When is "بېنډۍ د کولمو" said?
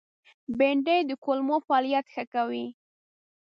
0.57-1.57